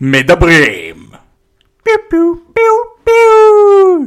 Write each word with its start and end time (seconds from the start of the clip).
מדברים. 0.00 0.96
פיו 1.82 1.94
פיו 2.10 2.34
פיו 2.54 2.74
פיו 3.04 4.06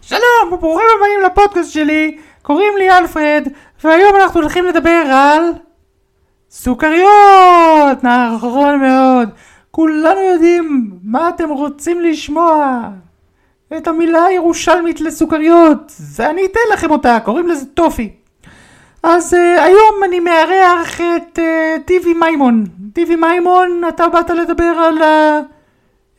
שלום 0.00 0.52
וברוכים 0.52 0.86
הבאים 0.96 1.20
לפודקאסט 1.26 1.72
שלי, 1.72 2.18
קוראים 2.42 2.72
לי 2.78 2.90
אלפרד, 2.90 3.48
והיום 3.84 4.16
אנחנו 4.16 4.40
הולכים 4.40 4.64
לדבר 4.64 5.04
על 5.12 5.42
סוכריות! 6.50 8.02
נכון 8.02 8.80
מאוד. 8.80 9.28
כולנו 9.70 10.20
יודעים 10.20 10.90
מה 11.02 11.28
אתם 11.28 11.48
רוצים 11.48 12.00
לשמוע. 12.00 12.88
את 13.76 13.88
המילה 13.88 14.24
הירושלמית 14.24 15.00
לסוכריות, 15.00 15.92
ואני 16.16 16.44
אתן 16.44 16.60
לכם 16.72 16.90
אותה, 16.90 17.18
קוראים 17.24 17.48
לזה 17.48 17.66
טופי. 17.66 18.12
אז 19.06 19.34
uh, 19.34 19.60
היום 19.62 19.94
אני 20.04 20.20
מארח 20.20 21.00
את 21.00 21.38
uh, 21.38 21.86
דיבי 21.86 22.14
מימון. 22.14 22.64
דיבי 22.78 23.16
מימון, 23.16 23.82
אתה 23.88 24.08
באת 24.08 24.30
לדבר 24.30 24.64
על 24.64 24.98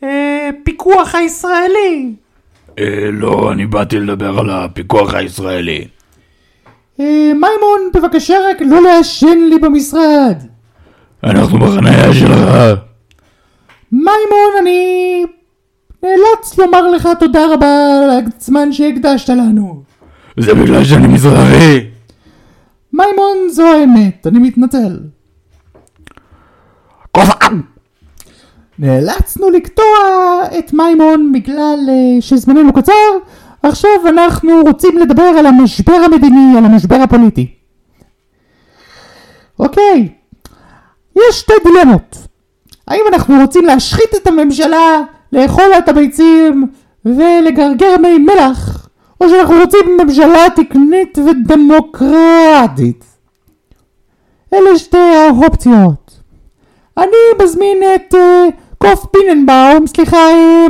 הפיקוח 0.02 1.16
הישראלי. 1.16 2.14
אה, 2.80 3.10
לא, 3.12 3.52
אני 3.52 3.66
באתי 3.66 4.00
לדבר 4.00 4.40
על 4.40 4.50
הפיקוח 4.50 5.14
הישראלי. 5.14 5.88
אה, 7.00 7.32
מימון, 7.34 7.90
בבקשה 7.94 8.36
רק 8.50 8.62
לא 8.62 8.82
לעשן 8.82 9.38
לי 9.50 9.60
במשרד. 9.60 10.38
אנחנו 11.24 11.60
בחניה 11.60 12.14
שלך. 12.14 12.80
מימון, 13.92 14.52
אני 14.62 15.26
נאלץ 16.04 16.58
לומר 16.58 16.92
לך 16.92 17.10
תודה 17.20 17.54
רבה 17.54 17.68
על 18.04 18.22
הזמן 18.40 18.72
שהקדשת 18.72 19.30
לנו. 19.30 19.84
זה 20.38 20.54
בגלל 20.54 20.84
שאני 20.84 21.08
מזרחי. 21.08 21.95
מימון, 22.96 23.50
זו 23.50 23.68
האמת, 23.68 24.28
אני 24.28 24.40
מתנצל. 24.40 25.00
כופן! 27.12 27.62
נאלצנו 28.80 29.50
לקטוע 29.50 29.86
את 30.60 30.74
מימון 30.74 31.32
בגלל 31.32 31.80
uh, 31.88 32.22
שזמננו 32.22 32.74
קצר, 32.74 32.94
עכשיו 33.64 34.08
אנחנו 34.08 34.62
רוצים 34.62 34.98
לדבר 34.98 35.24
על 35.24 35.46
המשבר 35.46 35.94
המדיני, 35.94 36.58
על 36.58 36.66
המשבר 36.66 36.96
הפוליטי. 36.96 37.54
אוקיי, 39.60 40.10
יש 41.16 41.40
שתי 41.40 41.54
דילמות. 41.64 42.18
האם 42.88 43.02
אנחנו 43.14 43.36
רוצים 43.42 43.66
להשחית 43.66 44.16
את 44.16 44.28
הממשלה, 44.28 45.02
לאכול 45.34 45.72
את 45.78 45.90
הביצים 45.90 46.68
ולגרגר 47.06 47.98
מי 48.02 48.18
מלח, 48.18 48.75
או 49.22 49.30
שאנחנו 49.30 49.56
רוצים 49.56 49.98
ממשלה 50.02 50.46
תקנית 50.56 51.18
ודמוקרטית? 51.18 53.06
אלה 54.54 54.78
שתי 54.78 54.98
האופציות. 54.98 56.20
אני 56.98 57.44
מזמין 57.44 57.78
את 57.96 58.14
uh, 58.14 58.18
קוף 58.78 59.06
פיננבאום, 59.06 59.88
סליחה, 59.88 60.18
אה, 60.18 60.66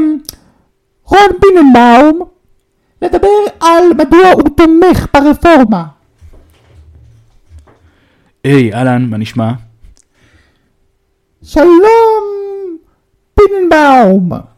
רון 1.04 1.40
פיננבאום, 1.42 2.20
לדבר 3.02 3.28
על 3.60 3.94
מדוע 3.98 4.32
הוא 4.32 4.50
תומך 4.58 5.08
ברפורמה. 5.14 5.84
היי, 8.44 8.74
אהלן, 8.74 9.06
מה 9.10 9.18
נשמע? 9.18 9.52
שלום, 11.44 12.24
פיננבאום. 13.36 14.55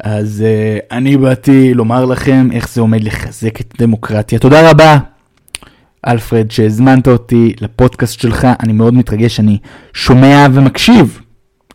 אז 0.00 0.44
uh, 0.44 0.94
אני 0.96 1.16
באתי 1.16 1.74
לומר 1.74 2.04
לכם 2.04 2.48
איך 2.52 2.68
זה 2.68 2.80
עומד 2.80 3.04
לחזק 3.04 3.60
את 3.60 3.74
הדמוקרטיה. 3.74 4.38
תודה 4.38 4.70
רבה, 4.70 4.98
אלפרד, 6.06 6.50
שהזמנת 6.50 7.08
אותי 7.08 7.52
לפודקאסט 7.60 8.20
שלך. 8.20 8.46
אני 8.60 8.72
מאוד 8.72 8.94
מתרגש, 8.94 9.40
אני 9.40 9.58
שומע 9.94 10.46
ומקשיב 10.52 11.20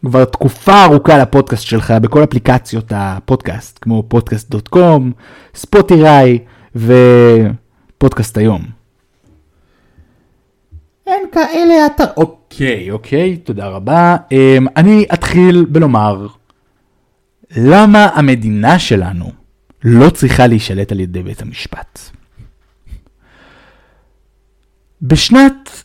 כבר 0.05 0.25
תקופה 0.25 0.83
ארוכה 0.83 1.17
לפודקאסט 1.17 1.63
שלך 1.63 1.91
בכל 1.91 2.23
אפליקציות 2.23 2.93
הפודקאסט, 2.95 3.79
כמו 3.81 4.03
פודקאסט.קום, 4.07 5.11
ספוטיריי 5.55 6.39
ופודקאסט 6.75 8.37
היום. 8.37 8.61
אין 11.07 11.21
כאלה 11.31 11.85
אתה... 11.85 12.03
אוקיי, 12.17 12.91
אוקיי, 12.91 13.37
תודה 13.37 13.67
רבה. 13.67 14.15
Um, 14.29 14.67
אני 14.77 15.05
אתחיל 15.13 15.65
בלומר, 15.69 16.27
למה 17.51 18.09
המדינה 18.15 18.79
שלנו 18.79 19.31
לא 19.83 20.09
צריכה 20.09 20.47
להישלט 20.47 20.91
על 20.91 20.99
ידי 20.99 21.23
בית 21.23 21.41
המשפט? 21.41 21.99
בשנת 25.01 25.83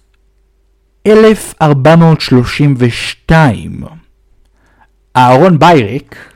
1432, 1.06 3.84
אהרון 5.16 5.58
בייריק, 5.58 6.32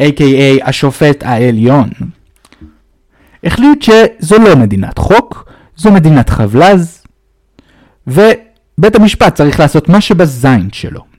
a.k.a 0.00 0.68
השופט 0.68 1.22
העליון, 1.22 1.90
החליט 3.44 3.82
שזו 3.82 4.38
לא 4.38 4.56
מדינת 4.56 4.98
חוק, 4.98 5.52
זו 5.76 5.92
מדינת 5.92 6.30
חבלז, 6.30 7.04
ובית 8.06 8.94
המשפט 8.94 9.34
צריך 9.34 9.60
לעשות 9.60 9.88
מה 9.88 10.00
שבזין 10.00 10.68
שלו. 10.72 11.11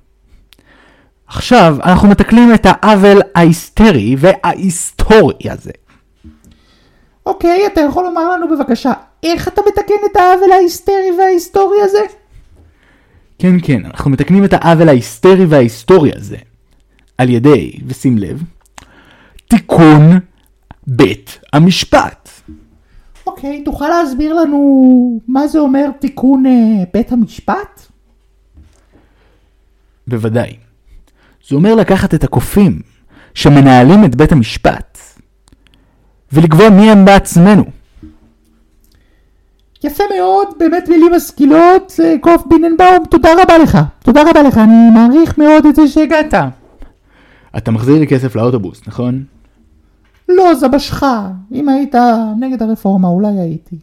עכשיו 1.35 1.77
אנחנו 1.83 2.07
מתקנים 2.09 2.53
את 2.53 2.65
העוול 2.69 3.21
ההיסטרי 3.35 4.15
וההיסטורי 4.19 5.49
הזה. 5.49 5.71
אוקיי, 7.25 7.67
אתה 7.67 7.81
יכול 7.81 8.03
לומר 8.03 8.29
לנו 8.29 8.49
בבקשה, 8.49 8.93
איך 9.23 9.47
אתה 9.47 9.61
מתקן 9.67 9.93
את 10.11 10.15
העוול 10.15 10.51
ההיסטרי 10.51 11.11
וההיסטורי 11.17 11.81
הזה? 11.81 11.99
כן, 13.39 13.55
כן, 13.63 13.85
אנחנו 13.85 14.11
מתקנים 14.11 14.45
את 14.45 14.53
העוול 14.53 14.89
ההיסטרי 14.89 15.45
וההיסטורי 15.45 16.11
הזה 16.15 16.37
על 17.17 17.29
ידי, 17.29 17.71
ושים 17.87 18.17
לב, 18.17 18.43
תיקון 19.47 20.19
בית 20.87 21.39
המשפט. 21.53 22.29
אוקיי, 23.27 23.63
תוכל 23.63 23.89
להסביר 23.89 24.33
לנו 24.33 25.19
מה 25.27 25.47
זה 25.47 25.59
אומר 25.59 25.89
תיקון 25.99 26.45
אה, 26.45 26.83
בית 26.93 27.11
המשפט? 27.11 27.81
בוודאי. 30.07 30.55
זה 31.47 31.55
אומר 31.55 31.75
לקחת 31.75 32.13
את 32.13 32.23
הקופים 32.23 32.79
שמנהלים 33.33 34.05
את 34.05 34.15
בית 34.15 34.31
המשפט 34.31 34.97
ולקבוע 36.33 36.69
מי 36.69 36.91
הם 36.91 37.05
בעצמנו. 37.05 37.63
יפה 39.83 40.03
מאוד, 40.17 40.47
באמת 40.59 40.89
מילים 40.89 41.11
משכילות, 41.15 41.93
קוף 42.21 42.43
ביננבאום, 42.49 43.05
תודה 43.09 43.29
רבה 43.43 43.57
לך. 43.57 43.77
תודה 43.99 44.21
רבה 44.29 44.43
לך, 44.43 44.57
אני 44.57 44.89
מעריך 44.93 45.37
מאוד 45.37 45.65
את 45.65 45.75
זה 45.75 45.87
שהגעת. 45.87 46.33
אתה 47.57 47.71
מחזיר 47.71 47.99
לי 47.99 48.07
כסף 48.07 48.35
לאוטובוס, 48.35 48.81
נכון? 48.87 49.23
לא, 50.29 50.55
זה 50.55 50.67
בשך. 50.67 51.03
אם 51.51 51.69
היית 51.69 51.95
נגד 52.39 52.61
הרפורמה, 52.61 53.07
אולי 53.07 53.39
הייתי. 53.39 53.75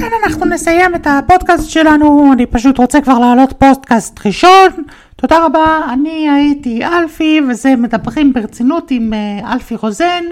כאן 0.00 0.08
אנחנו 0.24 0.46
נסיים 0.46 0.94
את 0.94 1.06
הפודקאסט 1.06 1.70
שלנו, 1.70 2.32
אני 2.32 2.46
פשוט 2.46 2.78
רוצה 2.78 3.00
כבר 3.00 3.18
להעלות 3.18 3.52
פודקאסט 3.58 4.26
ראשון. 4.26 4.68
תודה 5.16 5.46
רבה, 5.46 5.80
אני 5.92 6.30
הייתי 6.30 6.84
אלפי, 6.84 7.40
וזה 7.50 7.76
מדברים 7.76 8.32
ברצינות 8.32 8.90
עם 8.90 9.12
אה, 9.12 9.52
אלפי 9.52 9.76
רוזן. 9.76 10.24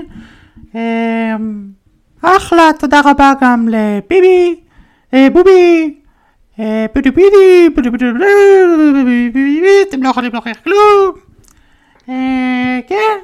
אה, 0.75 1.37
אחלה, 2.23 2.71
תודה 2.79 3.01
רבה 3.05 3.33
גם 3.41 3.69
לביבי, 3.69 4.61
אה, 5.15 5.29
בובי, 5.33 5.95
בידי 6.95 7.11
בידי, 7.11 7.69
בידי 7.75 7.93
בידי, 9.33 9.83
אתם 9.89 10.03
לא 10.03 10.09
יכולים 10.09 10.33
להוכיח 10.33 10.57
כלום. 10.65 11.13
כן, 12.89 13.19